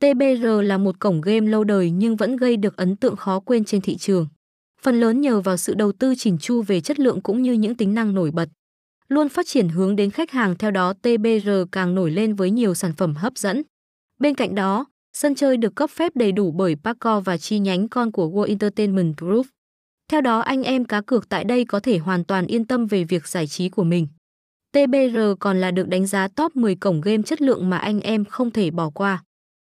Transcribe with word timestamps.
TBR 0.00 0.46
là 0.62 0.78
một 0.78 0.98
cổng 0.98 1.20
game 1.20 1.50
lâu 1.50 1.64
đời 1.64 1.90
nhưng 1.90 2.16
vẫn 2.16 2.36
gây 2.36 2.56
được 2.56 2.76
ấn 2.76 2.96
tượng 2.96 3.16
khó 3.16 3.40
quên 3.40 3.64
trên 3.64 3.80
thị 3.80 3.96
trường. 3.96 4.26
Phần 4.82 5.00
lớn 5.00 5.20
nhờ 5.20 5.40
vào 5.40 5.56
sự 5.56 5.74
đầu 5.74 5.92
tư 5.92 6.14
chỉnh 6.18 6.38
chu 6.38 6.62
về 6.62 6.80
chất 6.80 7.00
lượng 7.00 7.20
cũng 7.20 7.42
như 7.42 7.52
những 7.52 7.74
tính 7.74 7.94
năng 7.94 8.14
nổi 8.14 8.30
bật. 8.30 8.48
Luôn 9.08 9.28
phát 9.28 9.46
triển 9.46 9.68
hướng 9.68 9.96
đến 9.96 10.10
khách 10.10 10.30
hàng 10.30 10.56
theo 10.56 10.70
đó 10.70 10.92
TBR 10.92 11.50
càng 11.72 11.94
nổi 11.94 12.10
lên 12.10 12.34
với 12.34 12.50
nhiều 12.50 12.74
sản 12.74 12.92
phẩm 12.96 13.14
hấp 13.14 13.38
dẫn. 13.38 13.62
Bên 14.20 14.34
cạnh 14.34 14.54
đó, 14.54 14.86
sân 15.12 15.34
chơi 15.34 15.56
được 15.56 15.74
cấp 15.74 15.90
phép 15.90 16.12
đầy 16.16 16.32
đủ 16.32 16.50
bởi 16.50 16.76
Paco 16.84 17.20
và 17.20 17.38
chi 17.38 17.58
nhánh 17.58 17.88
con 17.88 18.12
của 18.12 18.28
World 18.28 18.48
Entertainment 18.48 19.16
Group. 19.16 19.46
Theo 20.10 20.20
đó 20.20 20.38
anh 20.40 20.62
em 20.62 20.84
cá 20.84 21.00
cược 21.00 21.28
tại 21.28 21.44
đây 21.44 21.64
có 21.64 21.80
thể 21.80 21.98
hoàn 21.98 22.24
toàn 22.24 22.46
yên 22.46 22.64
tâm 22.64 22.86
về 22.86 23.04
việc 23.04 23.28
giải 23.28 23.46
trí 23.46 23.68
của 23.68 23.84
mình. 23.84 24.06
TBR 24.72 25.18
còn 25.40 25.60
là 25.60 25.70
được 25.70 25.88
đánh 25.88 26.06
giá 26.06 26.28
top 26.28 26.56
10 26.56 26.74
cổng 26.74 27.00
game 27.00 27.22
chất 27.22 27.42
lượng 27.42 27.70
mà 27.70 27.78
anh 27.78 28.00
em 28.00 28.24
không 28.24 28.50
thể 28.50 28.70
bỏ 28.70 28.90
qua. 28.90 29.22